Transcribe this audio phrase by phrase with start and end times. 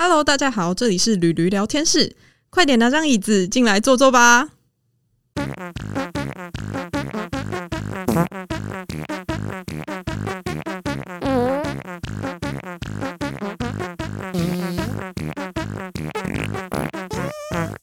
[0.00, 2.14] Hello，大家好，这里是驴驴聊天室，
[2.50, 4.50] 快点拿张椅子进来坐坐吧。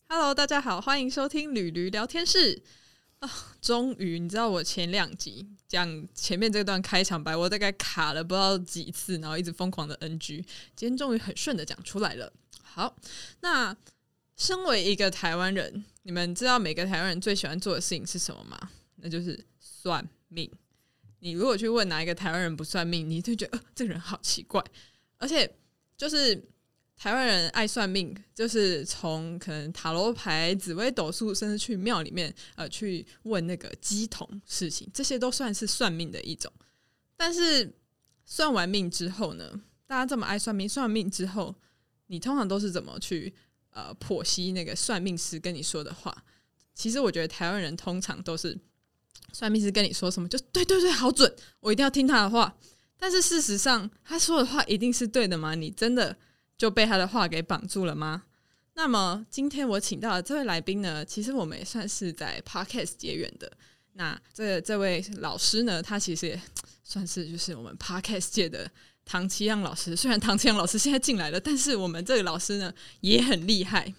[0.08, 2.64] Hello，大家好，欢迎收听驴驴聊天室
[3.20, 3.30] 啊！
[3.62, 10.38] 终于，你知道我前两集讲前面这段开场白，我大概卡了不知道几次，然后一直疯狂的 NG，
[10.74, 12.32] 今天终于很顺的讲出来了。
[12.64, 12.96] 好，
[13.42, 13.76] 那
[14.38, 18.58] 身为一个台湾人，你们知道每个台湾人最喜欢做的事情是什么吗？
[18.96, 20.50] 那就是算命。
[21.20, 24.64] 你如果去问哪一个台湾人不算命，你就觉得呃，这个人好奇怪，
[25.18, 25.54] 而且
[25.98, 26.42] 就是。
[26.98, 36.52] 台湾人爱算命，就是从可能塔罗牌、紫微斗数，甚至去庙里面呃去问那个鸡同事情，这些都算是算命的一种。
[37.18, 37.70] 但是
[38.26, 41.54] 算完命之后呢，大家这么爱算命，算完命之后，
[42.08, 43.34] 你通常都是怎么去
[43.72, 46.24] 呃剖析那个算命师跟你说的话？
[46.74, 48.58] 其实我觉得台湾人通常都是
[49.34, 52.58] 算命师跟你说什么，就对对对，好准，我一定要听他的话。
[52.98, 55.56] 但是事实上，他说的话一定是对的吗？
[55.56, 56.16] 你真的？
[56.58, 58.24] 就被他的话给绑住了吗？
[58.74, 63.52] 那么今天我请到的这位来宾呢，其实我们也算是在 Podcast 结缘的。
[63.94, 66.42] 那这这位老师呢，他其实也
[66.84, 68.70] 算是就是我们 Podcast 界的
[69.06, 69.96] 唐奇阳老师。
[69.96, 73.94] 虽然唐奇阳老师现在进来了，但是我们这个老师呢也很厉害。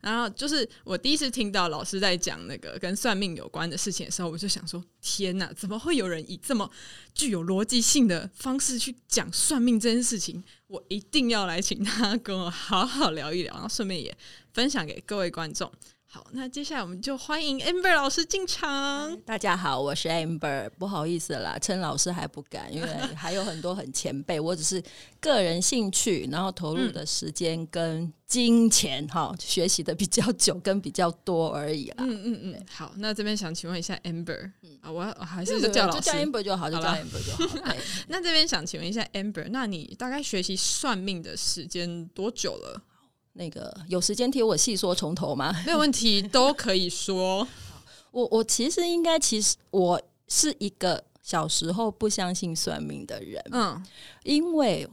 [0.00, 6.70] 然后就是我第一次听到老师在讲那个跟算命有关的事情的时候，我就想说：天哪，怎么会有人以这么
[7.14, 10.42] 具有逻辑性的方式去讲算命这件事情？
[10.66, 14.16] 我一定要来请他跟我好好聊一聊，然后顺便也
[14.52, 15.70] 分享给各位观众。
[16.12, 19.16] 好，那接下来我们就欢迎 Amber 老师进场。
[19.18, 24.82] 大家好，我是 Amber，不好意思啦，称老师还不敢，因为 还有很多很前辈，我只是
[25.20, 31.98] 个人兴趣，然后投入的时间跟金钱哈，学习的比较久跟比较多而已啦。
[31.98, 34.50] 嗯嗯嗯，好，那这边想请问一下 Amber
[34.80, 37.72] 啊，我还是就叫老师，叫 Amber 就好，就叫 Amber 就好。
[38.08, 42.82] 那这边想请问一下 Amber，那你大概学习算命的时间多久了？
[43.40, 45.50] 那个有时间听我细说从头吗？
[45.64, 47.48] 没有问题，都可以说。
[48.12, 53.42] 我我其实应该，其实我是一个小时候不相信算命的人。
[53.52, 53.82] 嗯，
[54.24, 54.86] 因为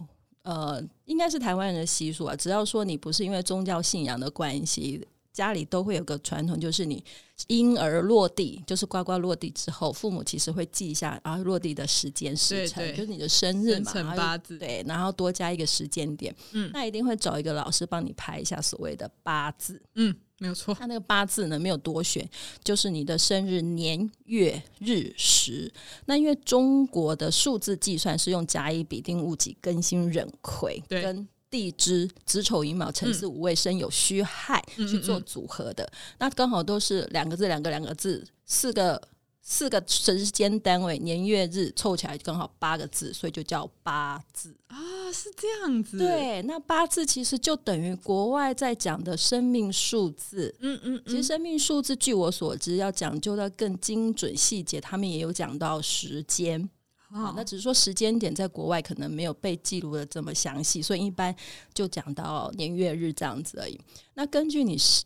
[0.44, 5.06] 呃，应该是台湾人的习俗啊，只要说你不是因为宗教信仰的关系。
[5.38, 7.03] 家里都会有个传统，就是你
[7.46, 20.74] 婴儿落地，就是呱呱落地之后，父母其实会记一下啊落地的时间时辰，就是你的生日嘛，八字对，然后多加一个时间点，嗯，那一定会找一个老师帮你排一下所谓的八字，嗯，没有错。
[20.74, 22.28] 他那个八字呢没有多选，
[22.64, 25.72] 就是你的生日年月日时。
[26.06, 31.28] 那因为中国的数字计算是用甲乙丙丁戊己庚辛壬癸跟。
[31.50, 39.02] 地支子丑寅卯辰巳午未申酉戌亥去做组合的，那刚好都是两个字两个两个字，四个
[39.41, 44.75] 四个时间单位年月日凑起来刚好八个字，所以就叫八字啊，
[45.13, 45.97] 是这样子。
[45.97, 50.53] 对，那八字其实就等于国外在讲的生命数字。
[50.59, 56.69] 嗯嗯，其实生命数字据我所知要讲究到更精准细节，他们也有讲到时间。
[57.09, 61.34] 好，那只是说时间点在国外可能没有被记录的这么详细，所以一般
[61.73, 63.79] 就讲到年月日这样子而已。
[64.13, 65.06] 那根据你是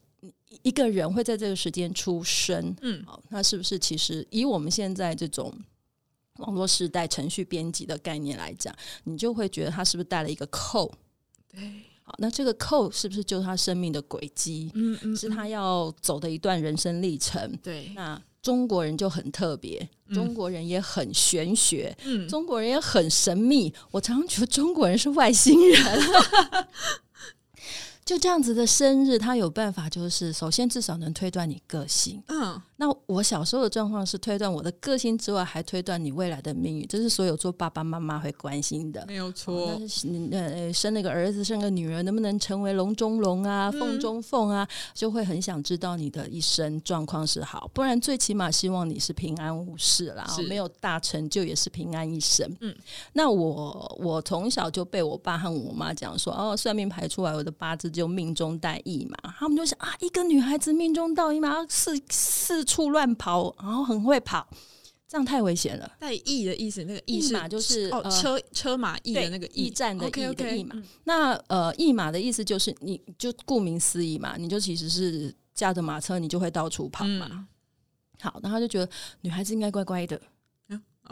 [0.63, 5.53] 一个人会在这个时间出生，嗯，好，那是不是其实以我们现在这种
[6.37, 10.91] 网络时代程序编辑的概念来讲，你就会觉得他是不是带了一个扣？
[11.47, 11.61] 对，
[12.01, 14.71] 好，那这个扣是不是就是他生命的轨迹？
[14.73, 17.55] 嗯嗯，是他要走的一段人生历程？
[17.61, 18.19] 对，那。
[18.41, 21.95] 中国人就很特别，中国人也很玄学，
[22.27, 23.73] 中国人也很神秘。
[23.91, 25.81] 我常常觉得中国人是外星人。
[28.11, 32.21] 就这样子的生日，他有办法，就是首先至少能推断你个性。
[32.27, 39.05] 嗯，那我小时候的状况是推断我的个性之外，还推断你未来的命运，这是所有做爸爸妈妈会关心的。
[39.07, 39.79] 没有错。
[40.33, 52.45] 呃，生了个儿子，生个女儿，能不能成为龙中龙啊，凤中凤啊，就会很想知道你的一生状况是好，不然最起码希望你是平安无事啦，没有大成就也是平安一生。
[52.59, 52.75] 嗯，
[53.13, 57.89] 那我我从小就被我爸和我妈讲说，哦，算命排出来我的八字。
[57.91, 64.47] 就命中带意嘛，他们就想啊，一个女孩子命中到意嘛，四四处乱跑，然后很会跑，
[65.07, 65.91] 这样太危险了。
[65.99, 70.75] 带意的意思，那个意马就是哦，车车马驿的那个驿站的驿的驿马。
[71.03, 77.47] 那呃，驿马的意思就是，你就顾名思义嘛，你就其实是驾着马车，你就会到处跑嘛。
[78.19, 78.89] 好，然后就觉得
[79.21, 80.21] 女孩子应该乖乖的。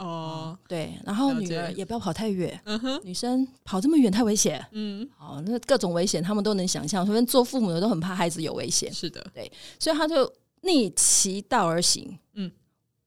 [0.00, 2.58] 哦，对，然后女儿也不要跑太远，
[3.04, 10.32] 女生跑这么远太危险，嗯，哦，那各种危险他们都能想象，所以做父母的都很怕孩子有危险，是的，对，所以他就
[10.62, 12.50] 逆其道而行，嗯，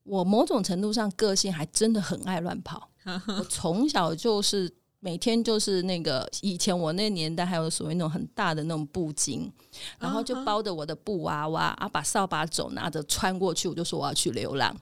[0.04, 2.90] 我某种程度上个性还真的很爱乱跑，
[3.40, 4.72] 我从小就是。
[5.06, 9.52] 每天就是那个以前我那年代还有所谓那种很大的那种布巾，
[10.00, 14.74] 然后就包着我的布娃娃啊，把扫把走拿着穿过去，我就说我要去流浪。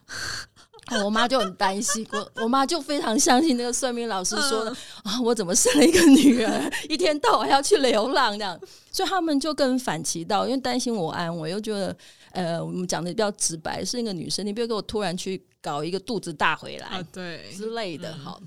[1.04, 4.72] 我妈就很担心，我我妈就非常相信那个算命老师说的
[5.04, 8.60] 啊，我怎么生了一个女儿，一天到晚要去流浪这样，
[8.92, 11.96] 所以他们就更反其道，因为担心我安我，又觉得
[12.32, 18.42] 呃，我们讲的比较直白，是一个女生，你不要给我突然去搞一个肚子大回来啊，对之类的，好。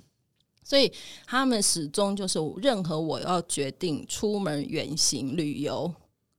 [0.66, 0.90] 所以
[1.26, 5.92] 他们始终就是，任何我要决定出门远行旅游，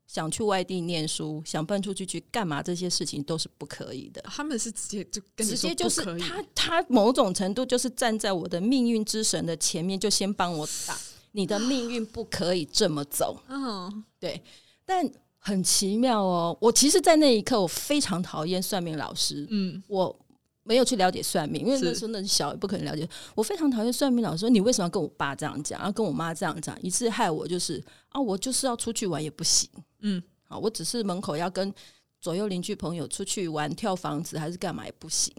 [0.07, 4.21] 想去外地念书，想搬出去去干嘛，这些事情都是不可以的。
[4.23, 10.97] 他们是直接就直接就是他他某种程度就是站在我的命运之神的前面，就先帮我打
[11.33, 13.37] 你的命运不可以这么走。
[13.49, 14.41] 嗯， 对。
[14.85, 15.09] 但
[15.39, 19.45] 很奇妙哦，我其实，在那一刻我非常讨厌算命老师。
[19.49, 20.19] 嗯，我。
[20.67, 23.07] 没有去了解算命，因为那时候那小也不可能了解。
[23.35, 29.69] 我非常讨厌算命老师说：“你为什么要跟我爸这样讲，然后跟我妈这样讲，一次害我就是啊，我就是要出去玩也不行。”
[30.01, 31.71] 嗯，好，我只是门口要跟
[32.19, 35.31] 左右邻居朋友出去玩跳房子还是干嘛也不行。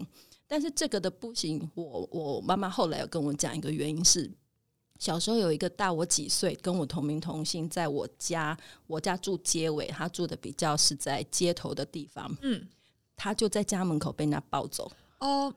[0.47, 4.31] 但是这个的不行，我我妈妈后来有跟我讲一个原因是，
[4.97, 8.57] 小时候有一个大我几岁跟我同名同姓，在我家
[8.87, 12.33] 我家住街尾，他住的比较是在街头的地方。
[12.41, 12.65] 嗯，
[13.17, 14.89] 他就在家门口被人家抱走。
[15.19, 15.53] 哦，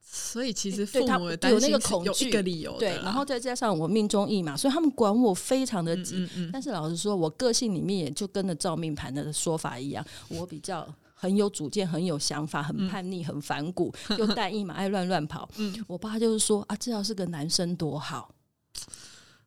[0.00, 2.78] 所以其实父母有那个恐惧，一个理由。
[2.78, 6.28] 对，然后再加上我命中意嘛，所以他们管我非常的紧。
[6.52, 15.48] 但是老实说，我个性里面也就跟着照命盘的说法一样，我比较很有主见，很有想法，很叛逆，很反骨， 又带一马爱乱乱跑。
[15.86, 18.32] 我爸就是说啊，这要是个男生多好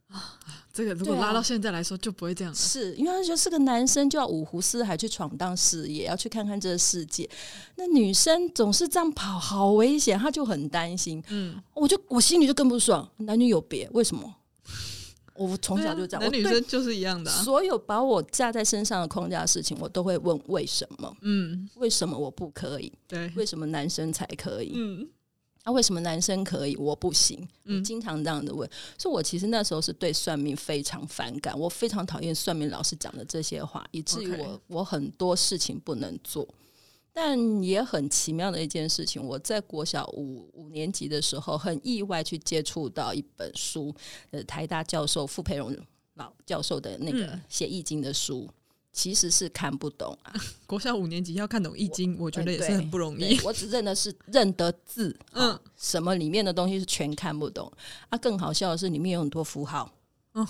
[0.09, 0.39] 啊。
[0.77, 2.53] 这个如果拉到现在来说，就不会这样。
[2.53, 7.27] 是因为他觉得是个男生，就要五湖四海去闯荡事业，要去看看这个世界。
[7.77, 11.23] 那女生总是这样跑，好危险，他就很担心。
[11.29, 13.09] 嗯，我就我心里就更不爽。
[13.17, 14.31] 男女有别，为什么？
[15.33, 17.31] 我从小就这样，男女生就是一样的。
[17.31, 21.11] 所有把我架在身上的框架的事情，我都会问为什么？
[21.21, 22.93] 嗯，为什么我不可以？
[23.07, 24.73] 对，为什么男生才可以？
[24.75, 25.09] 嗯。
[25.67, 27.45] 那为什么男生可以，我不行？
[27.65, 28.67] 嗯，经常这样的问，
[28.97, 36.47] 所以我其实那时候是对算命非常反感，我非常讨厌算命老师讲的这些话，以至于我我很多事情不能做。
[37.11, 43.93] 但也很奇妙的一件事情，我在国小五五年级的时候，很意外去接触到一本书，
[44.31, 45.75] 呃，台大教授傅培荣
[46.13, 48.49] 老教授的那个写易经的书。
[48.97, 50.33] 其实是看不懂啊！
[50.65, 53.39] 国小五年级要看懂易经，我觉得也是很不容易。
[53.41, 57.71] 我只认的是认得字， 嗯，什么里面的东西是全看不懂
[58.09, 58.17] 啊！
[58.17, 59.93] 更好笑的是，里面有很多符号，
[60.33, 60.43] 嗯，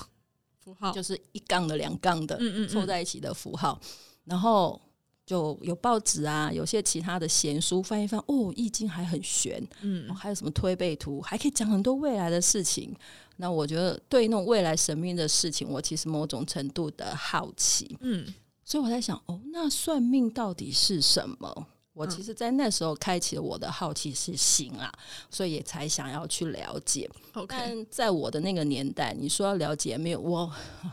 [0.64, 3.78] 符号就是一杠的、两杠的，嗯嗯，凑在一起的符号。
[4.24, 4.82] 然后
[5.26, 12.96] 就有报纸啊，有些其他的闲书翻一翻，哦，易经还很玄，嗯，还有什么推背图，还可以讲很多未来的事情。
[13.38, 18.26] 那我觉得对那种未来神秘的事情，我其实某种程度的好奇，嗯，
[18.66, 21.68] 所以我在想，哦，那算命到底是什么？
[21.94, 24.92] 我其实，在那时候开启了我的好奇心啊，
[25.32, 27.10] 所以也才想要去了解。
[27.48, 30.52] 但在我的那个年代，你说要了解，没有我，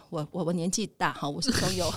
[0.09, 1.93] 我我我年纪大哈，我是从有。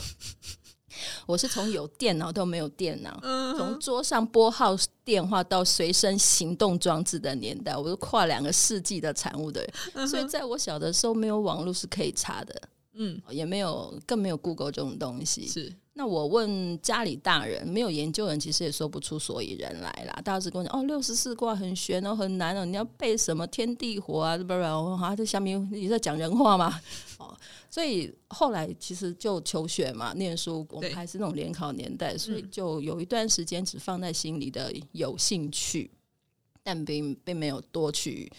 [1.26, 3.20] 我是从有电脑到没有电脑，
[3.58, 9.62] 从桌上拨号电话到随身行动装置的年代，我是跨两个世纪的产物的
[9.94, 10.08] 人。
[10.08, 12.62] 所以在我小的时候，没有网络是可以查的，
[12.98, 15.48] 嗯，也没有，更没有 Google 这种东西。
[15.48, 20.20] 是，那我问家里大人，没有研究人，其实也说不出所以然来啦。
[20.24, 26.82] 大家只跟我讲，哦，六十四卦很玄哦，很难哦，你要背什么天地火啊，不然我啊，这下面你在讲人话吗？
[27.20, 27.38] 哦。
[27.70, 35.92] 所以后来其实就求学嘛，念书，我们还是那种联考年代，所以就有一段时间只放在心里的有兴趣，
[36.64, 38.32] 但并并没有多去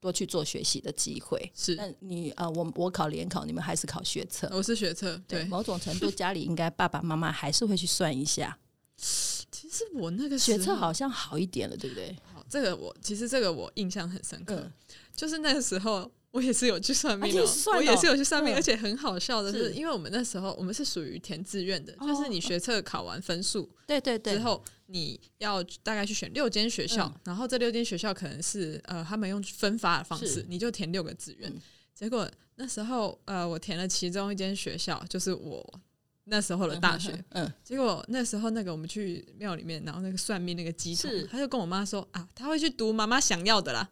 [0.00, 1.52] 多去做学习的机会。
[1.54, 4.48] 是，那你啊，我我考联考，你们还是考学测？
[4.52, 8.58] 我是学测，对，某种程度家里应该爸爸妈妈还是会去算一下。
[8.96, 12.16] 其实我那个学测好像好一点了，对不对？
[12.32, 14.70] 好，这个我其实这个我印象很深刻，
[15.14, 16.10] 就是那个时候。
[16.32, 17.42] 我也是有去算命的，
[17.74, 31.52] 我也是有去算命，而且很好笑的是，因为我们那时候我们是属于填志愿的，就是你学测考完分数，对对对，之后你要大概去选六间学校，然后这六间学校可能是呃他们用分发的方式，你就填六个志愿。
[31.94, 35.80] 结果那时候呃我填了其中一间学校，就是我
[36.24, 43.90] 那时候的大学，嗯，结果那时候那个我们去庙里面，然后那个算命那个鸡童，他就跟我妈说啊，他会去读妈妈想要的啦，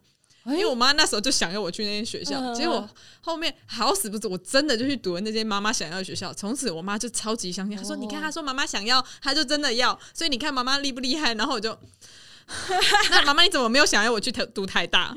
[0.49, 2.89] 因为我妈那时候就想要我去那间学校，结果
[3.21, 11.35] 后面好死不死，我真的就去读了那间妈妈想要的学校，从此我妈就超级相信，她说你看，她说妈妈想要，她就真的要，所以你看妈妈厉不厉害？
[11.35, 11.79] 然后我就。
[13.11, 15.15] 那妈妈，你怎么没有想要我去读读台大？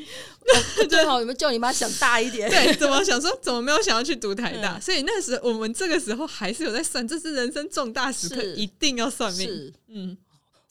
[0.90, 2.50] 最好有没有叫你妈想大一点？
[2.52, 4.78] 对，怎么想说怎么没有想要去读台大？
[4.82, 9.74] 所以那时我们这个时候还是有在算，这是人生重大时刻，一定要算命。
[9.88, 10.18] 嗯，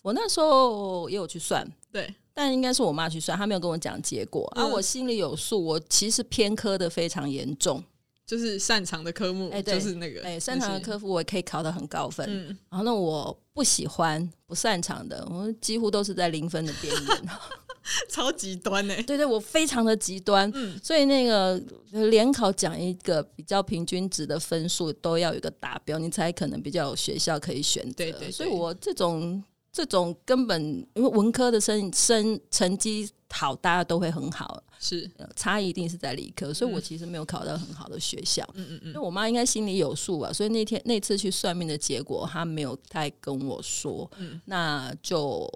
[0.03, 5.63] 我那时候也有去算，对，但应该是我妈去算，她没有跟我讲结果啊，我心里有数。
[5.63, 7.85] 我其实偏科的非常严重。
[8.25, 12.25] 就是擅长的科目，哎，就是那个，哎，擅长的科目我也可以考到很高分。
[12.31, 17.29] 嗯，然后那我不喜欢、不擅长的，我几乎都是在零分的边缘，
[18.09, 18.95] 超极端呢。
[19.03, 20.51] 对对，我非常的极端。
[20.55, 27.95] 嗯，所以那个联考讲一个比较平均值的分数，都要有一个达标，你才可能比较有学校可以选择。
[27.97, 30.63] 对对，所以我这种这种根本
[30.95, 34.63] 因为文科的生生成绩好，大家都会很好。
[34.83, 38.43] 是差异一定是在理科，所以我其实没有考到很好的学校。
[38.55, 44.11] 嗯嗯嗯，那我妈应该心里有数吧，所以那天那次去算命的结果，她没有太跟我说。
[44.17, 45.47] 嗯，那就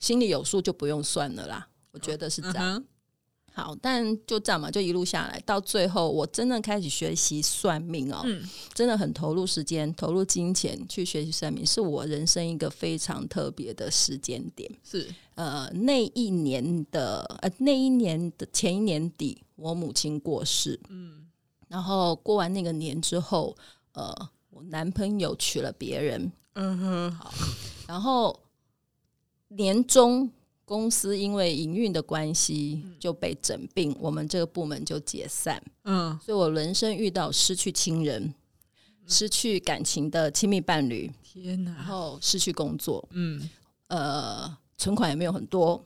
[0.00, 1.66] 心里有数就不用算了啦。
[1.92, 2.84] 我觉得是这样。
[3.56, 8.26] 好，但就这样嘛，就一路下来，到最后我真的开始学习算命哦，
[8.74, 14.68] 真的很投入时间、投入金钱去学习算命，是我人生一个非常特别的时间点。
[14.82, 15.08] 是。
[15.36, 21.24] 呃，那一年的呃那一年的前一年底，我母亲过世，嗯，
[21.68, 23.56] 然后过完那个年之后，
[23.92, 24.12] 呃，
[24.50, 27.32] 我男朋友娶了别人，嗯哼，好，
[27.86, 28.40] 然后
[29.46, 30.28] 年终。
[30.64, 35.62] 公司因为营运的关系就被整并，我们这个部门就解散。
[35.84, 38.34] 嗯，所以我人生遇到失去亲人、
[39.06, 41.72] 失去感情的亲密伴侣，天哪！
[41.74, 43.50] 然后失去工作，嗯，
[43.88, 45.84] 呃，存款也没有很多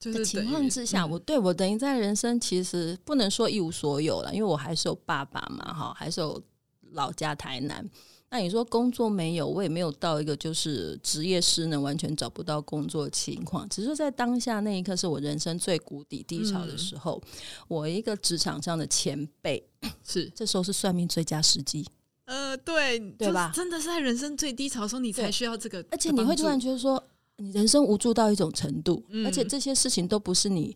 [0.00, 6.42] 的情况之下，我对我等于在人生其实不能说一无所有了，因为我还是有爸爸嘛，哈，还是有
[6.90, 7.88] 老家台南。
[8.32, 13.68] 那你说工作没有，我也没有到一个就是职业失能、完全找不到工作情况。
[13.68, 17.22] 只是在当下那一刻，是我人生最谷底低潮的时候。
[17.68, 19.62] 我一个职场上的前辈，
[20.02, 21.86] 是这时候是算命最佳时机。
[22.24, 23.52] 呃，对，对吧？
[23.54, 25.84] 真的是在人生最低潮的时候，你才需要这个。
[25.90, 27.04] 而且你会突然觉得说，
[27.36, 30.74] 你人生无助到一种程度，而且这些事情都不是你。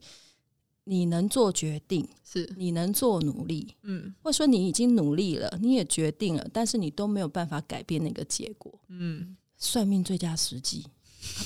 [0.89, 2.49] 你能做决定，是。
[2.57, 10.87] 你能做努力，嗯，或者说你已经努力了，你也决定了，但是你都没有办法改变那个结果，嗯，算命最佳时机，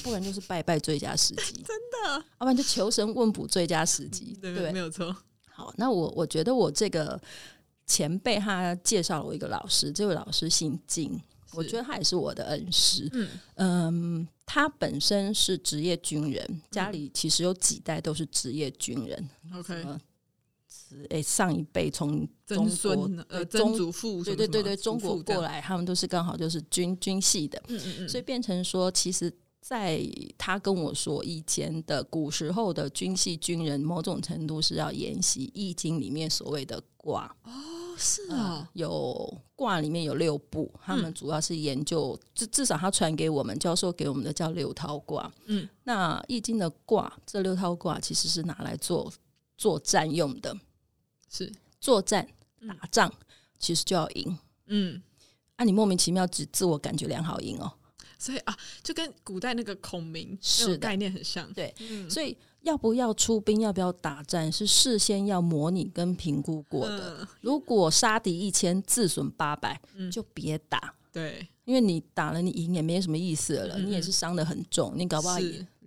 [0.02, 5.16] 不然就是拜拜最佳时机， 真的，要不然就求神问卜最佳时机，对，没有错。
[5.48, 7.18] 好，那我我觉得我这个
[7.86, 11.18] 前辈他介绍了我一个老师，这位老师姓金。
[11.52, 13.08] 我觉得他也是我的恩师。
[13.12, 19.30] 嗯嗯，他本身是职业军人，家里其实有几代都是职业军人。
[19.54, 19.84] OK，
[21.08, 27.62] 哎，上一辈从中国呃曾祖父，对对对对，中国过来，他们都是刚好就是军军系的。
[27.68, 30.00] 嗯嗯嗯，所以变成说，其实在
[30.36, 37.36] 他跟我说以前的古时候的军系军人，某种程度是要研习《易经》里面所谓的卦。
[37.44, 37.50] 哦。
[38.00, 45.30] 是啊，有卦里面有六部，他们主要是研究，至至少他传给我们教授给我们的叫六套卦。
[45.44, 49.12] 嗯，那易经的卦，这六套卦其实是拿来做
[49.58, 50.56] 作战用的，
[51.28, 51.52] 是。
[51.78, 52.26] 作战
[52.68, 53.12] 打仗，
[53.58, 54.38] 其实就要赢。
[54.66, 55.02] 嗯，
[55.56, 57.72] 啊，你莫名其妙只自我感觉良好赢哦，
[58.20, 61.74] 所以啊，就跟古代那个孔明是概念很像，对，
[62.08, 62.36] 所以。
[62.62, 63.62] 要不要出兵？
[63.62, 64.52] 要不要打战？
[64.52, 67.26] 是事先要模拟跟评估过的。
[67.40, 69.80] 如果杀敌一千，自损八百，
[70.12, 70.94] 就别打。
[71.10, 73.78] 对，因为你打了，你赢也没什么意思了。
[73.78, 75.38] 你也是伤的很重，你搞不好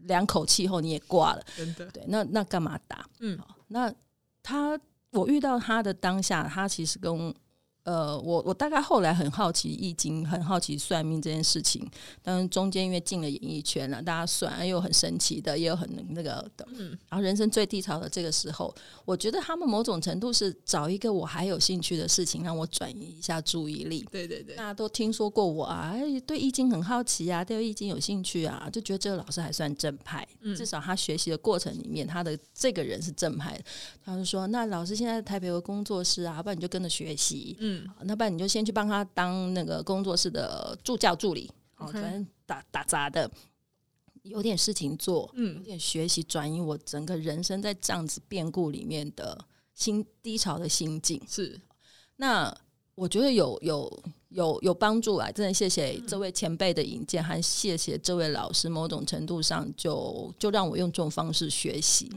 [0.06, 1.46] 两口气后你也挂了。
[1.56, 3.08] 真的，对，那那干嘛打？
[3.20, 3.38] 嗯，
[3.68, 3.94] 那
[4.42, 4.76] 他
[5.12, 7.36] 我遇到他的当下，他其实跟。
[7.84, 11.86] 呃，我我大概后来很好奇易经，很好奇算命这件事情。
[12.22, 16.66] 但是中间因为进了演艺圈了，大家算又很神奇的，也有很那个的。
[16.76, 18.74] 嗯，然后人生最低潮的这个时候，
[19.04, 24.08] 我觉得他们某种程度是找一个我还有兴趣的事情，让我转移一下注意力。
[24.10, 25.94] 对对对，大家都听说过我啊，
[26.26, 30.26] 对易经很好奇啊，对易经有兴趣啊，就觉得这个老师还算正派。
[30.40, 33.64] 嗯，至少他学习的过程里面，他的这个人是正派的。
[34.06, 37.73] 他就说：“那老师现在台北有工作室啊，不然你就跟着学习。”嗯。
[38.02, 43.30] 那不然你就先去帮他当那个工作室的助教助理，哦，反正打打杂的，
[44.24, 51.22] 有点事情做，嗯，有点学习转移我整个人生在这样子变故里面的心低潮的心境。
[51.28, 51.60] 是，
[52.18, 52.56] 那
[52.96, 55.32] 我觉得有有有有帮助啊！
[55.32, 62.12] 真的谢谢这位前辈的引荐，还谢谢这位老师，某种程度上就就让我用这种方式学习。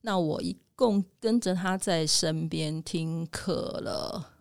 [0.00, 4.33] 那我一共跟着他在身边听课了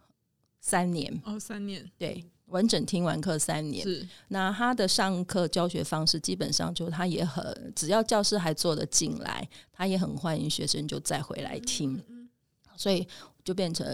[0.64, 3.84] 三年哦，三年对，完整听完课三年。
[3.84, 12.02] 是那他的上课教学方式基本上就他也很，只要教室还坐得进来，他也很欢迎学生就再回来听。
[12.78, 13.06] 所以
[13.44, 13.86] 就变成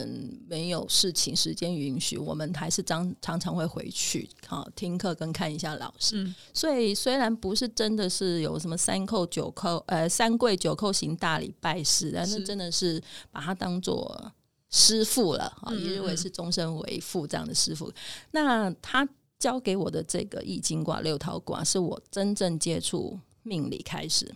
[0.48, 6.32] 没有事情，时间允许，我们还是常常常会回去好听课跟看一下老师。
[6.54, 14.32] 所以虽然不是真的是有什么三叩九叩，呃，三跪九叩行大礼拜师，但是真的是把它当做
[14.70, 17.92] 师傅了啊，一日为师，终身为父这样的师傅。
[18.32, 19.08] 那他
[19.40, 24.36] 教给我的这个易经卦、六套卦，是我真正接触命理开始，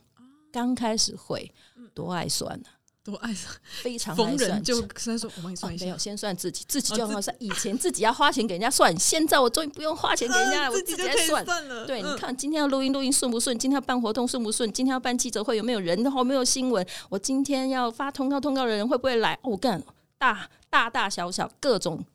[0.51, 1.51] 刚开始会
[1.93, 2.65] 多爱算呢。
[3.03, 7.35] 多爱算，非常 逢人就先说我帮你算一下，没有先算自己，自己就要算。
[7.37, 11.85] 以前自己要花钱给人家算，现在我终于不用花钱给人家， 我自己在算了。
[11.85, 13.59] 对，你看今天要录音录音顺不顺？
[13.59, 14.71] 今天要办活动顺不顺？
[14.71, 16.01] 今天要办记者会有没有人？
[16.01, 16.87] 然后没有新闻？
[17.09, 19.37] 我今天要发通告，通告的人会不会来？
[19.43, 19.83] 我干
[20.23, 22.05] 大大大小小各种。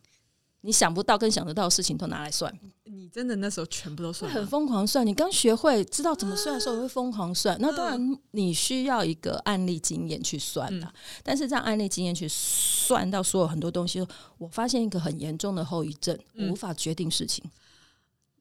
[0.62, 5.06] 你想不到跟想得到的事情都拿来算，你真的那时候全部都算，很疯狂算。
[5.06, 7.56] 你刚学会知道怎么算的时候，会疯狂算。
[7.60, 14.04] 那当然你需要一个案例经验去算的，但是这样案例经验去算到所有很多东西，
[14.36, 16.18] 我发现一个很严重的后遗症，
[16.50, 17.48] 无法决定事情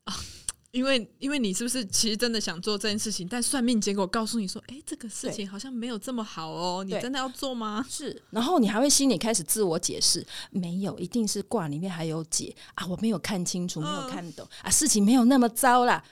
[0.06, 0.16] 啊。
[0.72, 7.86] 因为，因为你是不是其实真的想做这件事情，但算命结果告诉你说，哎，这个事情好像没有这么好哦，你真的要做吗？
[7.90, 16.04] 是，然后你还会心里开始自我解释，没有，一定是卦里面还有解啊，我没有看清楚，没有看懂啊，事情没有那么糟啦。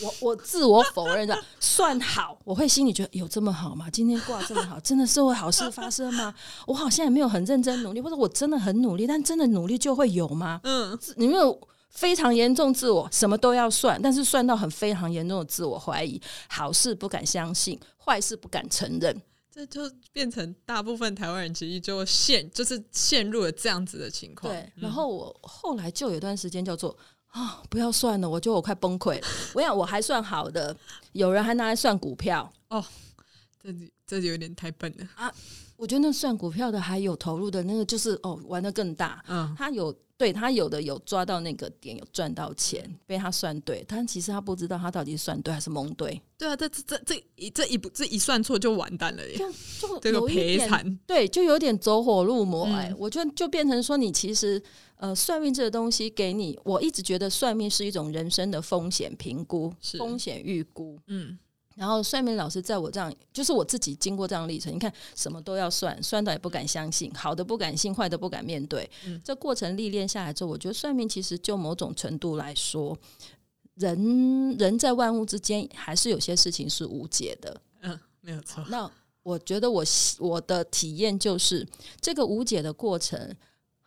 [0.00, 3.90] 我我自我否认的，算好，我会心里觉得有这么好吗？
[3.90, 6.32] 今天卦这么好，真的是会好事发生吗？
[6.66, 10.60] 我好像也没有很认真努力，或者我真的很努力，但真的努力就会有吗？
[10.64, 11.58] 嗯，你没有。
[11.92, 19.14] 非常严重自我，什么都要算，但是算到很非常严重的自我怀疑，好事不敢相信，坏事不敢承认，
[19.50, 24.52] 这就变成大部分台湾人其实就陷，就是陷入了这样子的情况。
[24.52, 26.96] 对，然后我后来就有段时间叫做
[27.28, 29.26] 啊，不要算了，我觉得我快崩溃了。
[29.54, 30.74] 我想我还算好的，
[31.12, 32.82] 有人还拿来算股票哦，
[33.62, 33.70] 这
[34.06, 35.32] 这有点太笨了啊。
[35.82, 39.20] 我觉得那算股票的还有投入的那个，就是哦，玩的更大。
[39.26, 43.84] 嗯，他有对他有的有抓到那个点，有赚到钱，被他算对。
[43.88, 46.22] 但其实他不知道他到底是算对还是蒙对。
[46.38, 49.36] 对啊，这这这这一这一步这一算错就完蛋了耶！
[49.36, 49.50] 就
[49.88, 52.66] 就这个赔惨，对，就有点走火入魔。
[52.66, 54.62] 哎，我觉得就变成说，你其实
[54.98, 60.96] 呃，算命这个东西给你，我一直觉得算命是一种人生的风险评估、风险预估。
[61.08, 61.36] 嗯。
[61.74, 68.88] 然后算命老师在我这样，就是我自己经过这样历程，你看什么都要算，算到也不敢相信，好的不敢信，坏的不敢面对。
[69.24, 72.96] 这过程历练下来之后，我觉得算命其实就某种程度来说，
[73.74, 77.60] 人人在万物之间还是有些事情是无解的。
[77.82, 78.64] 嗯，没有错。
[78.68, 78.90] 那
[79.22, 79.84] 我觉得我
[80.18, 81.66] 我的体验就是
[82.00, 83.34] 这个无解的过程。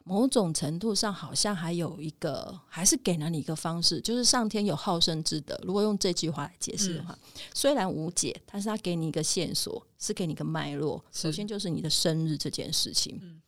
[0.08, 5.60] 某种程度上，好像还有一个，还是给了你一个方式，就是上天有好生之德。
[5.64, 7.18] 如果用这句话来解释的话，
[7.56, 11.04] 虽然无解，但是他给你一个线索，是给你一个脉络。
[11.12, 13.42] 首先就是你的生日这件事情。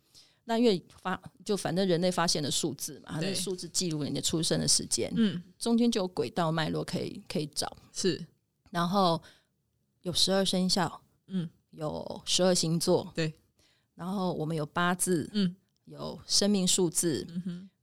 [0.45, 5.13] 那因为发就反正人类发现的数字嘛，那数字记录你的出生的时间。
[5.15, 7.71] 嗯，中间就有轨道脉络可以可以找。
[7.93, 8.25] 是，
[8.71, 9.21] 然后
[10.01, 13.31] 有十二生肖，嗯，有十二星座，对，
[13.93, 15.55] 然后我们有八字，嗯。
[15.87, 17.25] 有生命数字，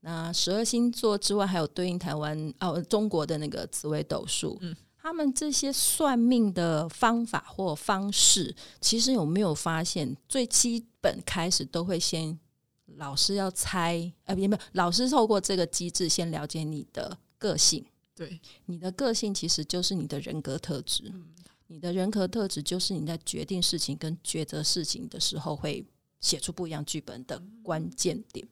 [0.01, 4.59] 那十二星座之外，还有对应台湾哦中国的那个紫微斗数。
[4.61, 12.39] 嗯，他们这些算命的方法或方式，其实有没有发现，最基本开始都会先
[12.97, 17.83] 老师要猜，呃，也没有老师透过这个机制先了解你的个性？
[18.15, 21.11] 对，你的个性其实就是你的人格特质。
[21.69, 25.83] 你的人格特质就是你在决定事情跟抉择事情的时候会。
[26.25, 28.49] 写出不一样剧本的关键点，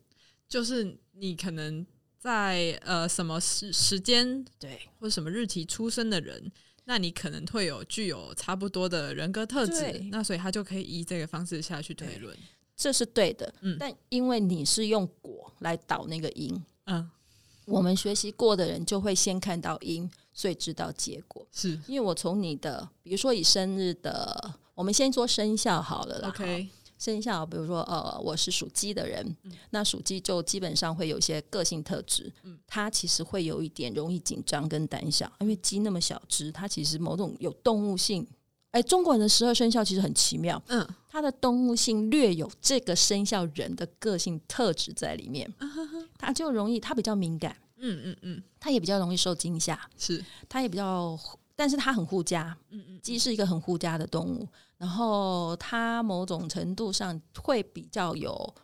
[0.46, 1.84] 就是你可能
[2.18, 6.52] 在呃什么时时间对，或者什么日期出生的人，
[6.84, 12.36] 那你可能会有具有差不多的人格特质，那所以他就可以以这个方式下去推论，
[12.76, 13.52] 这是对的。
[13.62, 17.10] 嗯，但因为你是用果来导那个因，嗯，
[17.64, 21.46] 我们学习过的人就会先看到因，所以知道结果。
[21.50, 26.28] 是因为我从你的，比如说以生日的，我们先说生肖好了啦。
[26.28, 26.68] OK。
[27.02, 29.36] 生肖，比如说，呃，我是属鸡的人，
[29.70, 38.24] 那属鸡就基本上会有一些个性特质，嗯，它其实会有一点容易紧张跟胆小，因为鸡那么小只，它其实某种有动物性。
[38.70, 45.52] 哎，中国人的十二生肖其实很奇妙，嗯，它的动物性略有这个生肖人的个性特质在里面，
[46.16, 51.18] 它就容易，它比较敏感，嗯嗯嗯，它也比较容易受惊吓，是它也比较，
[51.56, 54.48] 但是它很护家，嗯嗯，鸡是一个很护家的动物，
[54.82, 58.54] 然后它某种程度上会比较有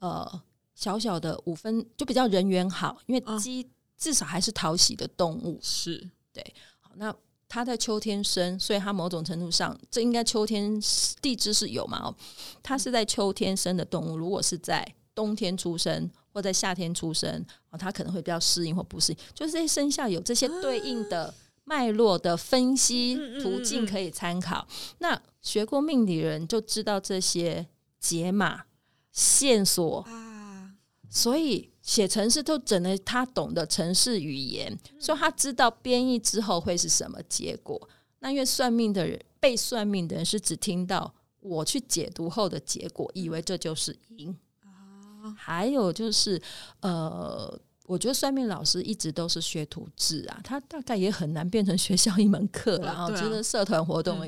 [0.00, 0.42] 呃
[0.74, 3.64] 小小的五分，就比较人缘好，因为鸡
[3.96, 6.44] 至少还是讨喜的动物，是对，
[6.80, 7.14] 好那。
[7.46, 10.80] 它在秋天生，所以它某种程度上，这应该秋天
[11.22, 12.00] 地支是有嘛？
[12.02, 12.16] 哦，
[12.64, 14.16] 它是在秋天生的动物。
[14.16, 19.18] 如果是在冬天出生或在夏天出生，哦，它可能会比较适应或不适应。
[19.34, 21.32] 就是这些生肖有这些对应的
[21.64, 24.66] 脉络的分析途径可以参考。
[24.98, 27.66] 那学过命理人就知道这些
[27.98, 28.64] 解码
[29.10, 30.74] 线索啊，
[31.10, 31.70] 所以。
[31.84, 37.78] 写程式都整了，他懂得程式语言，所以他知道编译之后会是什么结果。
[38.20, 45.36] 那因为算命的人被算命的人是只听到我去解读后的结果，以为这就是赢啊。
[45.36, 46.40] 还有就是，
[46.80, 54.18] 呃，我觉得算命老师一直都是学徒制啊，他大概也很难变成学校一门课然后就是社团活动。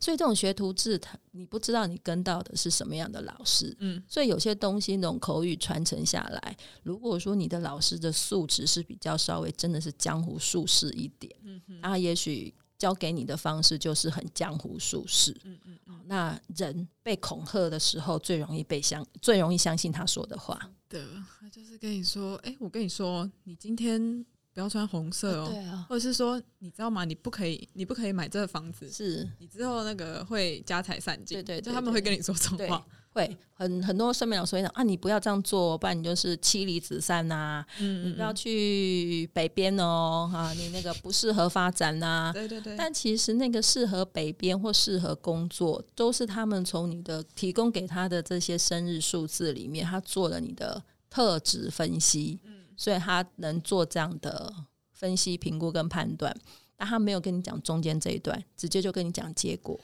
[0.00, 20.58] 所以这种学徒制，他你不知道你跟到的是什么样的老师，嗯，所以有些东西那种口语传承下来，如果说你的老师的素质是比较稍微真的是江湖术士一点，嗯然后也许教给你的方式就是很江湖术士，嗯嗯，那人被恐吓的时候最容易被相最容易相信他说的话，
[21.40, 24.24] 他就是跟你说，哎，我跟你说，你今天。
[24.56, 27.04] 不要穿红色哦，对啊，或者是说，你知道吗？
[27.04, 29.28] 你不可以，你不可以买这个房子，是。
[29.38, 33.36] 你之后那个会家财散尽，对对，就他们会跟你说这种话，会。
[33.52, 52.55] 很很多生命老师会讲啊，你不要这样做，不然你就是妻离子散呐，嗯，你不要去北边哦，啊，你那个不适合发展呐，对对对，但其实那个适合北边或适合工作，都是他们从你的提供给他的这些生日数字里面，他做了你的特质分析，嗯。
[52.76, 54.54] 所以他能做这样的
[54.92, 56.36] 分析、评估跟判断，
[56.76, 59.80] 但他没有跟你讲中间这一段，直接就跟你讲结果。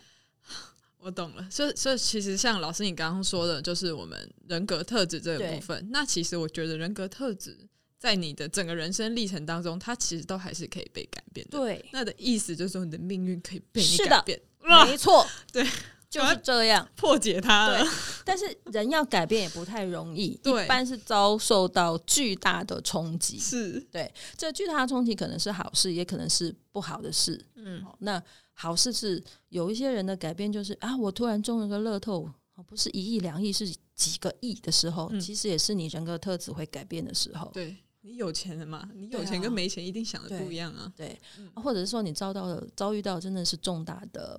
[0.98, 5.88] 我懂了，所以所以其实像老师你刚刚说的，就是我们人格特质这个部分。
[5.90, 7.58] 那其实我觉得人格特质
[7.98, 11.58] 在你的整个人生历程当中，它其实都还是可以被改变的。
[11.58, 14.40] 对，那的意思就是说，你的命运可以被你改变。
[14.60, 15.66] 没错，对。
[16.12, 17.82] 就是这样破解它了，
[18.22, 23.38] 但是人要改变也不太容易，一般是遭受到巨大的冲击。
[23.38, 27.42] 是对，这巨大的冲击可能是好事，也可能是不好的事。
[27.54, 28.22] 嗯，那
[28.52, 32.30] 好事是有一些人的改变，就是啊，我突然中了个乐透，
[32.66, 37.50] 不是一亿两亿，是几个亿的时候，其实也是你人格特质会改变的时候。
[37.54, 38.86] 对你有钱了嘛？
[38.94, 40.92] 你有钱跟没钱一定想的不一样啊。
[40.94, 41.18] 对，
[41.54, 44.38] 或者是说你遭到了遭遇到真的是重大的。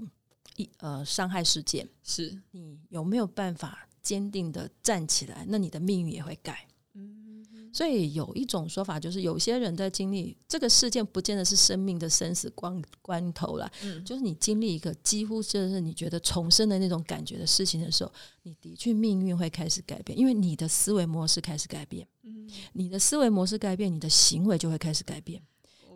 [0.56, 5.46] 一呃，伤害事件是你有没有办法坚定的站起来？
[5.48, 6.68] 那你的命运也会改。
[6.94, 13.72] 嗯，所以有一种说法就是，有些人在经历这个事件，不见得是生命的生死关关头了。
[13.84, 18.12] 嗯，就是你经历一个几乎就是你觉得重生的那种感觉的事情的时候，
[18.44, 22.08] 你的确命运会开始改变，因为你的思维模式开始改变。
[22.22, 25.42] 嗯，你的思维模式改变，你的行为就会开始改变。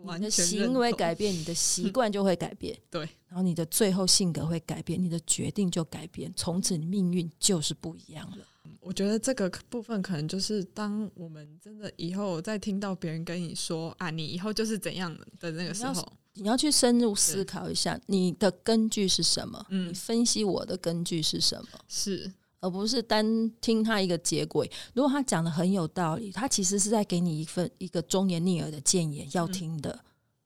[0.04, 2.76] 你的行为改变，你的习 惯就会改变。
[2.90, 8.38] 对，然后你的最后性格会改变，你的决定就改变，从此你命运就是不一样了。
[8.80, 19.66] 我觉得这个部分可能就是当我们真的以后再听到别人跟你说啊，你以后就是怎样的那个时候，你要去深入思考一下，你的根据是什么？
[19.70, 21.78] 嗯，你分析我的根据是什么？
[21.88, 22.32] 是。
[22.60, 24.66] 而不是单听他一个结果。
[24.94, 29.98] 如果他讲的很有道理，他其实是在给你一份一个忠言逆耳的谏言，要听的。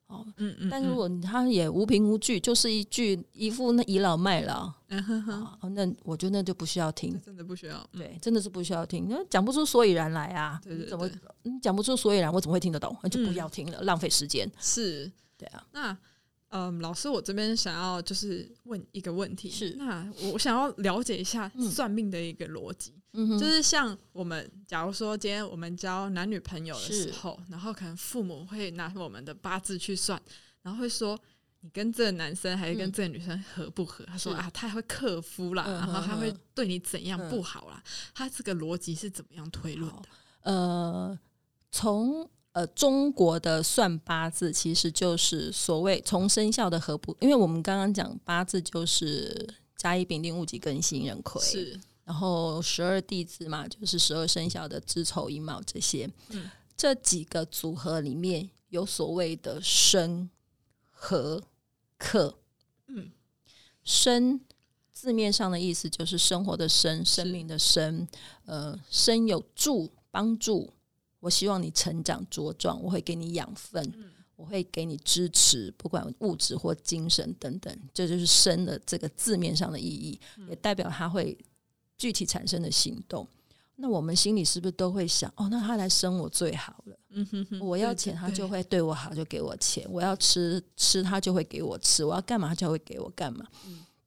[0.07, 0.69] 哦，嗯嗯。
[0.71, 4.73] 但如果他也无凭无据，就是一句一副那倚老卖老，
[5.61, 7.87] 哦，那我觉得那就不需要听，真的不需要。
[7.93, 10.61] 对，真的是不需要听，那讲不出所以然来啊。
[10.63, 11.11] 对对，怎么
[11.45, 12.97] 你讲不出所以然，我怎么会听得懂？
[13.03, 14.51] 那就不要听了，浪费时间。
[14.61, 15.67] 是，对啊。
[15.73, 15.97] 那。
[16.55, 30.21] 嗯，老师，我这边想要就是问一个问题，是那我想要了解一下算命的一个逻辑，嗯，就是像我们假如说今天我们交男女朋友的时候，然后可能父母会拿我们的八字去算，
[30.61, 31.19] 然后会说
[31.61, 34.05] 你跟这个男生还是跟这个女生合不合？
[34.05, 37.83] 他说啊，他还会克夫啦，然后他会对你怎样不好啦？
[38.13, 40.03] 他这个逻辑是怎么样推论的？
[40.43, 41.19] 呃，
[41.71, 42.29] 从。
[42.53, 60.29] 呃，中国的算八字其实就是所谓从生肖的合不，因为我们刚刚讲八字就是甲乙丙丁戊己庚辛壬癸，是，然后十二地支嘛，就是十二生肖的子丑寅卯这些，嗯，这几个组合里面有所谓的生
[60.91, 61.43] 和
[61.97, 62.35] 克，
[62.89, 63.11] 嗯，
[63.83, 64.39] 生
[64.93, 68.07] 字面上的意思就是生活的生，生命的生，
[68.45, 70.71] 呃，生有助帮助。
[71.23, 73.81] 我希望你成长茁壮，我会给你养分，
[74.35, 81.39] 我会给你支持，不管物质或精神等等，这就是生的这个字面上的意义，也代表他会
[81.97, 83.25] 具体产生的行动。
[83.77, 93.47] 那我们心里是不是都会想，哦，那他来生我最好了，嗯哼哼，我要钱他就会对我好，就给我钱；我要吃吃他就会给我吃；我要干嘛他就会给我干嘛。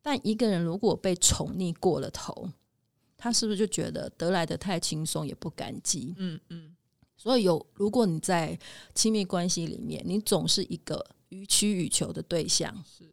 [0.01, 2.49] 但一个人如果被宠溺过了头，
[3.15, 6.13] 他是不是就觉得得来的太轻松，也不感激？
[6.17, 6.75] 嗯嗯。
[7.17, 8.57] 所以有，如果你在
[8.93, 12.83] 亲密关系里面，你总是一个予取予求的对象。
[12.85, 13.05] 是。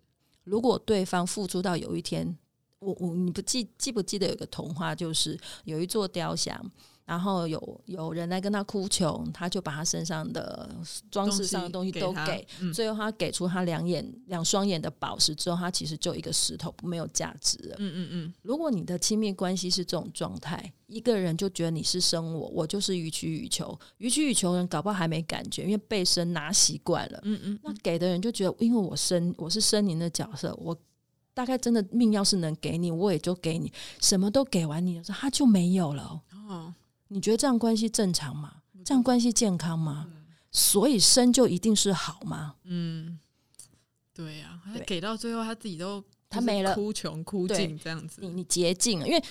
[0.45, 2.37] 如果对方付出到有一天，
[2.81, 6.71] 我我你不记记不记得有个童话，就是有一座雕像。
[7.05, 10.71] 然后有有人来跟他哭穷，他就把他身上的
[11.11, 17.77] 装饰上的东西都给，最后他给出他两眼两双眼的宝石之后，他其实就一个石头，没有价值了。
[17.79, 18.35] 嗯嗯嗯。
[18.43, 27.21] 如果你的亲密关系是这种状态，一个人就觉得你是生我，我就是予取予求，予取予求人搞不好还没感觉，因为被生拿习惯了。
[27.25, 27.59] 嗯嗯。
[27.63, 30.77] 那给的人就觉得，因为我生我是生您的角色，我
[31.35, 36.23] 大概真的命要是能给你，我也就给你，什么都给完你的时候，他就没有了。
[36.49, 36.73] 哦。
[37.13, 38.55] 你觉得这样关系正常吗？
[38.85, 40.09] 这样关系健康吗？
[40.51, 42.55] 所以生就一定是好吗？
[42.65, 43.19] 嗯，
[44.15, 48.21] 对呀，他给到最后他自己都他没了，哭穷哭尽这样子。
[48.23, 49.23] 你你竭尽了，因为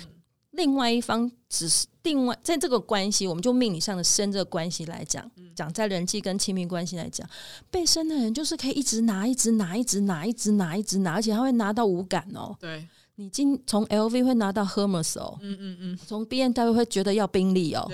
[0.51, 7.27] 另外一方只是另外在这个关系，我们就命理上的生这个关系来讲，讲在人际跟亲密关系来讲，
[7.69, 12.55] 被生的人就是可以一直拿，一直拿，一直拿，一直拿，一直拿，而且他会拿到无感哦。
[12.59, 12.87] 对。
[13.21, 17.87] 你今从 LV 会拿到 Hermes 哦，嗯嗯嗯，从 B N W 会觉得要宾利哦，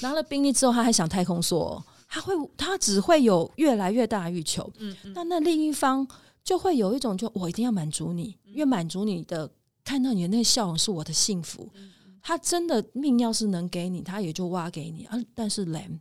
[0.00, 6.06] 拿了宾利之后，他还想太空梭，他会他只会有越来越大的欲求，嗯嗯，那那另一方
[6.42, 9.50] 就会有一种，就我一定要满足你，因为满足你的
[9.84, 11.68] 看到你的那个笑容是我的幸福，
[12.22, 16.00] 他真的命要是能给你，他也就挖给你啊，但是人，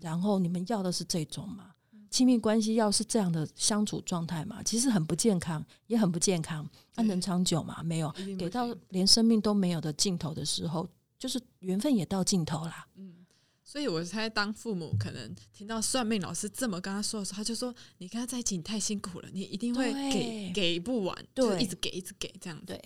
[0.00, 1.67] 然后你们要的是这种吗？
[2.10, 6.68] 亲密关系要是这样的相处状态嘛，其实很不健康，也很不健康。
[6.94, 7.82] 那能长久吗？
[7.82, 12.88] 没有，给到连生命都没有的尽头的时候，就是缘分也到尽头啦。
[12.96, 13.26] 嗯，
[13.62, 22.82] 所以我猜当父母可能听到算命老师这么跟他说的时候，他就说：“你跟他在一起，你太辛苦了，你一定会给给不完，对，一直给，一直给这样。”对，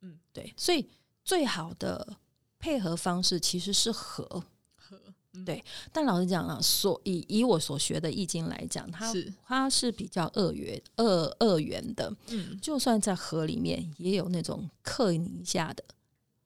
[0.00, 0.88] 嗯，对，所以
[1.24, 2.16] 最好的
[2.58, 5.00] 配合方式其实是和和。
[5.46, 9.10] 对，但老实讲啊，所以以我所学的易经来讲，它
[9.46, 12.14] 它是比较二元、二二元的。
[12.28, 15.82] 嗯，就算在河里面，也有那种克你一下的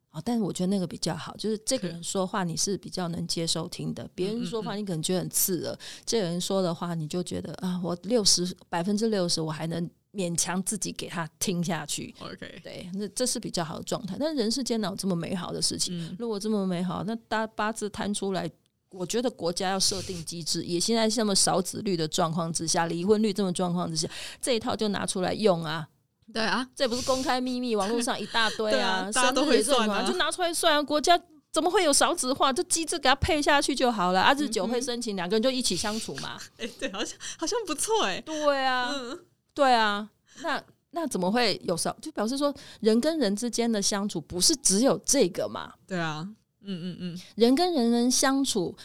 [0.09, 0.21] 啊。
[0.23, 12.15] 但是我觉得那个比较好，就是这个人说话你是比较能接受听的，别人说话你可能觉得很刺耳，这个人说的话你就觉得啊，我六十百分之六十我还能勉强自己给他听下去。
[12.19, 14.15] OK，对，那这是比较好的状态。
[14.17, 16.15] 但人世间哪有这么美好的事情？
[16.17, 18.49] 如果这么美好，那大八字摊出来。
[18.89, 24.09] 我觉得国家要设定机制，也现在这么少子率的状况之下，离婚率这么状况之下，
[24.41, 25.87] 这一套就拿出来用啊！
[26.33, 30.83] 对啊，这不是公开秘密，网络上一大堆啊， 大家都会算啊，就拿出来算啊！
[30.83, 31.19] 国家
[31.51, 32.51] 怎么会有少子化？
[32.51, 34.21] 这机制给它配下去就好了。
[34.21, 36.37] 啊，日久会生情，两个人就一起相处嘛。
[36.59, 38.21] 哎，对，好像好像不错哎。
[38.21, 38.93] 对啊，
[39.53, 40.09] 对啊，
[40.41, 41.95] 那那怎么会有少？
[42.01, 45.73] 就表示说，人跟人之间的相处不是只有这个嘛？
[45.87, 46.27] 对啊。
[46.61, 48.75] 嗯嗯嗯，人跟人人相处，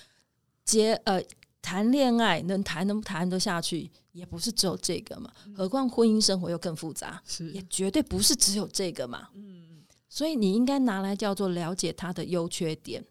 [0.65, 1.23] 结呃
[1.61, 5.33] 谈恋爱能谈能谈得下去，也不是只有这个嘛。
[5.55, 9.29] 何况婚姻生活又更复杂，是也绝对不是只有这个嘛。
[9.35, 13.05] 嗯，所以你应该拿来叫做了解他的优缺点、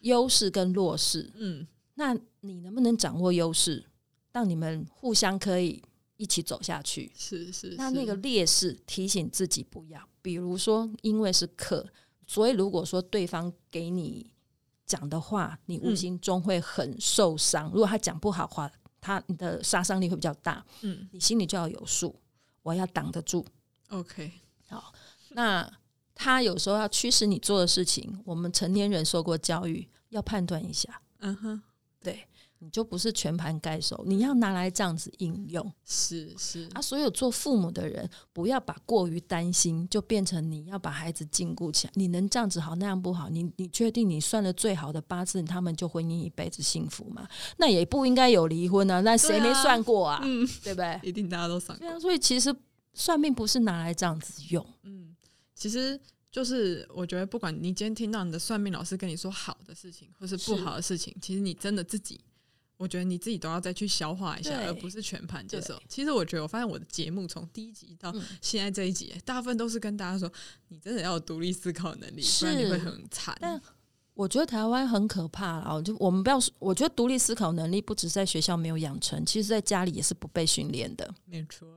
[0.00, 1.30] 优势跟弱势。
[1.34, 3.84] 嗯，那你能不能掌握优势，
[4.32, 5.82] 让你们互相可以
[6.16, 7.10] 一起走下去？
[7.16, 11.86] 是是，那那个劣势提醒自己不要，比如说因为是克。
[12.26, 14.30] 所以，如果说对方给你
[14.86, 17.70] 讲的话，你无形中会很受伤。
[17.70, 20.64] 如果他讲不好话，他你的杀伤力会比较大。
[20.82, 22.14] 嗯，你心里就要有数，
[22.62, 23.44] 我要挡得住。
[23.90, 24.30] OK，
[24.68, 24.92] 好。
[25.30, 25.70] 那
[26.14, 31.00] 他有时候要驱使你做的事情，我们成年人受过教育，要判断一下。
[31.18, 31.62] 嗯哼，
[32.00, 32.26] 对。
[32.64, 35.70] 你就不是全盘盖收，你要拿来这样子应用。
[35.84, 41.92] 是是啊，所有做父母的人不要把过于担心，就变成你要把孩子禁锢起来。
[41.94, 43.28] 你能这样子好，那样不好？
[43.28, 47.28] 你你确定你算的最好的八字，他们就婚姻一辈子幸福吗？
[47.58, 49.02] 那也不应该有离婚啊！
[49.02, 50.20] 那谁没算过啊？
[50.24, 50.98] 嗯，对不对？
[51.02, 51.78] 一定大家都算。
[51.78, 52.54] 对啊，所以其实
[52.94, 54.66] 算命不是拿来这样子用。
[54.84, 55.14] 嗯，
[55.54, 56.00] 其实
[56.32, 62.18] 就是我觉得，不管你今天听到你的算命老师跟你说好的事情，或是不好的事情，其实你真的自己。
[62.76, 65.80] 我觉得你自己都要再去消化一下，而不是全盘接受。
[65.88, 70.30] 其实我觉得，我发现我的节目从第一集到现在这一集，大部分都是跟大家说，
[70.68, 73.36] 你真的要有独立思考能力，不然你会很惨。
[73.40, 73.60] 但
[74.14, 81.14] 我觉得台湾很可怕啊，就我们不要说，我觉得独立思考能力不止在学校没有养成，其实在家里也是不被训练的。
[81.24, 81.68] 没错。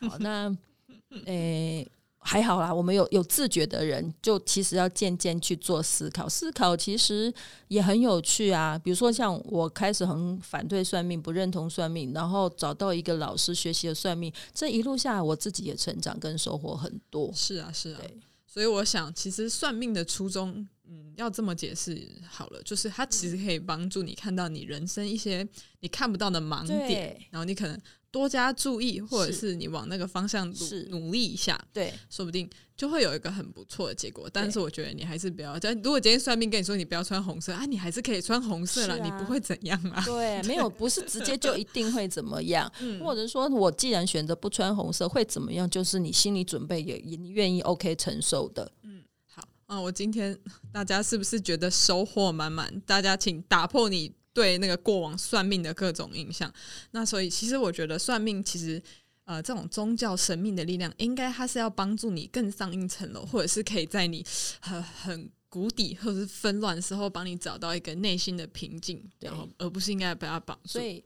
[0.00, 0.56] 好，那
[1.26, 1.88] 诶。
[2.26, 6.28] 还好啦，我们有有自觉的人，就其实要渐渐去做思考。
[6.28, 7.32] 思考其实
[7.68, 8.76] 也很有趣啊。
[8.76, 17.30] 比如说，像我开始很反对算命，不认同算命，然后找到一个老师学习了算命，这一路下来，我自己也成长跟收获很多。
[17.32, 18.00] 是啊，是啊。
[18.44, 25.46] 所以我想，其实算命的初衷，嗯，要这么解释好了，就是它其实可以帮助你看到你人生一些
[25.78, 27.80] 你看不到的盲点，然后你可能。
[28.10, 34.28] 多加注意，或者是你往那个方向努努力一下，对，说不定就会有一个很不错的结果。
[34.32, 35.58] 但是我觉得你还是不要。
[35.82, 40.02] 如果今天算命跟你说你不要穿红色啊，你还是可以穿红色了，你不会怎样啊？
[40.06, 42.70] 对， 没有，不是直接就一定会怎么样，
[43.02, 48.72] 或者说我既然选择不穿红色会怎么样，就是你心理准备也也愿意 OK 承受的。
[48.82, 50.38] 嗯，好，嗯，我今天
[50.72, 52.80] 大家是不是觉得收获满满？
[52.86, 54.14] 大家请打破你。
[54.36, 56.52] 对那个过往算命的各种印象，
[56.90, 58.82] 那所以其实我觉得算命其实
[59.24, 64.22] 呃这种宗教神秘的力量，应该它是要帮助你更上一层楼，或者是可以在你
[64.60, 70.72] 很很谷底或者是纷乱的时候，帮你找到一个内心的平静，然后而不是应该被它绑住。
[70.72, 71.02] 所以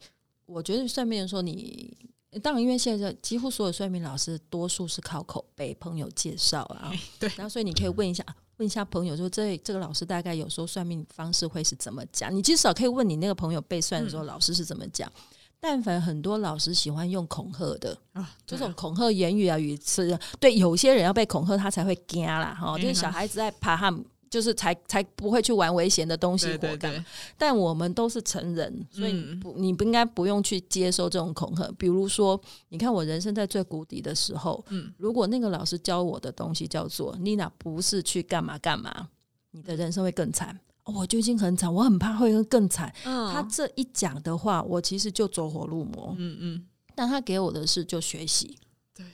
[0.47, 1.97] 我觉得算命说你，
[2.43, 8.27] 当然因为现在几乎所有算命老师多数是靠口碑、朋友介绍啊， 对，然后所以你可以问一下。
[8.61, 12.33] 问一下朋友，说这这个老师大概有时候算命方式会是怎么讲？
[12.35, 15.11] 你至少可以问你那个朋友被算的时候，老师是怎么讲。
[15.59, 22.55] 但凡很多老师喜欢用恐吓的啊，这种恐吓言语啊语词，对有些人要被恐吓，他才会惊啦。
[22.55, 24.05] 哈，就是小孩子在爬汉。
[24.31, 27.05] 就是才才不会去玩危险的东西活干，
[27.37, 31.69] 但我们都是成人，所以不你不应该不用去接受这种恐吓。
[31.77, 39.09] 比如说，你看我人生在最谷底的时候，嗯，如果那个老师教我的东西叫做妮娜不是去干嘛干嘛，
[39.51, 40.59] 你的人生会更惨。
[40.85, 42.93] 我就已经很惨，我很怕会更惨。
[43.05, 46.15] 他这一讲的话，我其实就走火入魔。
[46.19, 46.67] 嗯嗯，
[46.97, 48.57] 但他给我的是就学习，
[48.95, 49.07] 对，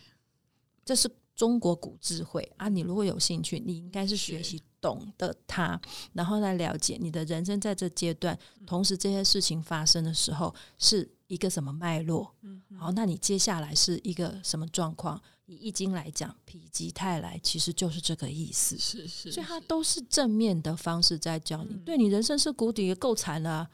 [0.85, 2.69] 这是中国古智慧啊。
[2.69, 4.61] 你如果有兴趣，你应该是学习。
[4.79, 5.81] 懂得它，
[6.13, 12.33] 然后来了解你的人生在这阶段，同时这些事情发生的时候是一个什么脉络？
[12.43, 15.21] 嗯，好，那你接下来是一个什么状况？
[15.47, 18.79] 以易经来讲，否极泰来，其实就是这个意思。
[18.79, 21.75] 是是，所以它都是正面的方式在教你。
[21.85, 23.69] 对你人生是谷底，够惨了，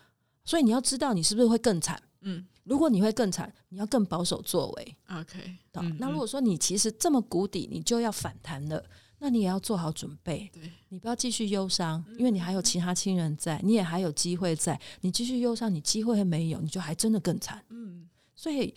[0.46, 2.02] 所以你要知道你是不是会更惨。
[2.22, 4.96] 嗯，如果你会更惨，你要更保守作为。
[5.08, 8.84] OK，好，那如果说你其实这么谷底，你就要反弹了。
[9.24, 14.76] 那你也要做好准备，对你不要继续忧伤，因为你还有其他亲人在，你也还有机会在。
[15.02, 17.64] 你继续忧伤，你机会还没有，你就还真的更惨。
[17.68, 18.74] 嗯，所以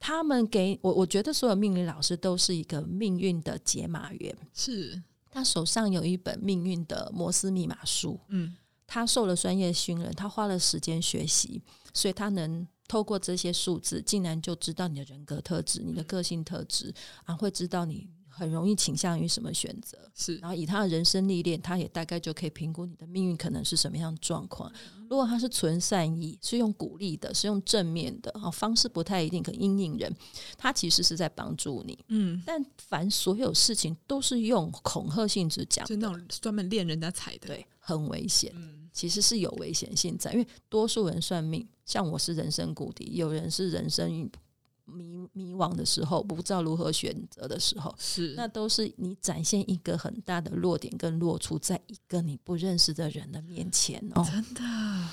[0.00, 4.36] 他们给我，我觉得所有命理老师都是一个命运的解码员。
[4.52, 8.18] 是他手上有一本命运的摩斯密码书。
[8.30, 8.56] 嗯，
[8.88, 16.94] 他受了专业训练，他花了时间学习，所以他能透过这些数字，竟然就知道你的人格特质、你的个性特质
[17.24, 18.08] 啊，会知道你。
[18.36, 24.68] 很容易倾向于什么选择是，然后以他的人生历练，他也大概就可以评估你的命运可能是什么样的状况。
[25.08, 30.12] 如果他是纯善意，是用鼓励的，是用正面的啊方式，不太一定可阴影人，
[30.58, 31.96] 他其实是在帮助你。
[32.08, 38.50] 嗯，但凡所有事情都是用恐吓性质讲，就那种专门练人家踩的，对，很危险。
[38.56, 44.30] 嗯，其实是有危险性在，因为多数人算命，像我是人生谷底，有人是人生。
[44.86, 54.60] 迷迷惘的时候，不知道如何选择的时候，是那都是你展现一个很大的弱点跟落处，在一个你不认识的人的面前哦，真的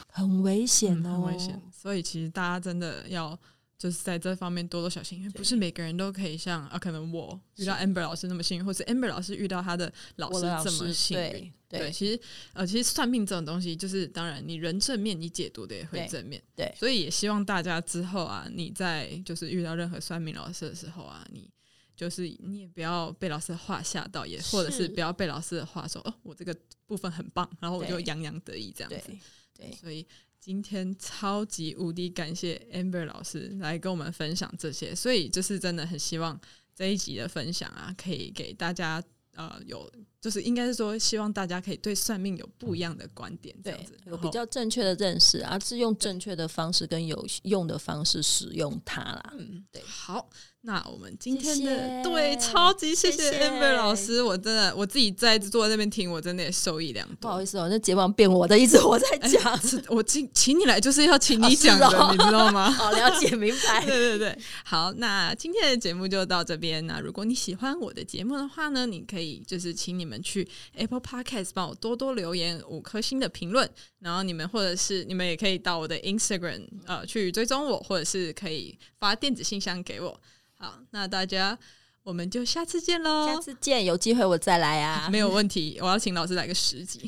[0.10, 1.62] 很危险哦，很危险。
[1.72, 3.40] 所以其实大家真的要。
[3.82, 11.52] 就是在这方面多多小心，因为不是每个人都可以像啊，可能我遇到 Amber 老师那么幸运，或者 Amber 老师遇到他的老师这么幸运。
[11.68, 12.20] 对，其实
[12.54, 16.40] 呃，其实算命这种东西，就是当然你人正面，你解读的也会正面。
[16.56, 21.50] 对，所以也希望大家之后啊，你在就是遇到任何算命老师的时候啊，你
[21.96, 29.12] 就是你也不要被老师的话吓到，也或者是不要被老师的话说哦，我这个部分很棒，然后我就洋洋得意这样子。
[29.58, 30.06] 对，所以。
[30.42, 36.42] 今天超级无敌感谢 Amber 老师来跟我们分享这些，所以就是真的很希望
[36.76, 39.02] 这一集的分享啊，可以给大家
[39.36, 39.90] 呃有，
[40.20, 49.34] 就是应该是说希望大家可以对算命有不一样的观点，这样子有比较正确的认识，而是用正确的方式跟有用的方式使用它啦。
[49.38, 50.30] 嗯，对，好。
[50.64, 57.16] 那我们今天的对超级谢谢 Amber 老师，我真的我自己在坐在那边听，我真的也受益良多。
[57.22, 59.60] 不好意思哦，那节目变我的，一直我在讲，
[59.90, 62.70] 我请请你来就是要请你讲的，你知道吗？
[62.78, 63.84] 好，了解明白。
[63.84, 66.86] 对对对，好，那今天的节目就到这边。
[66.86, 70.12] 那如果你喜欢我的节目的话呢，你可以就是请你们。
[70.12, 73.66] 们去 Apple Podcast 帮我多多留言五颗星的评论，
[74.00, 80.20] 然后你们或者是你们也可以到我的 Instagram 呃去追踪我，或者是可以发电子信箱给我。
[80.58, 81.58] 好，那大家。
[82.04, 83.28] 我们就下次见喽！
[83.28, 85.78] 下次见，有机会我再来啊， 没有问题。
[85.80, 87.08] 我要请老师来个十集，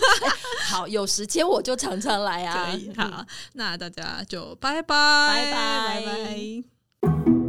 [0.70, 2.72] 好，有时间我就常常来啊。
[2.72, 7.41] 可以，好，那大家就拜拜，拜拜，拜拜。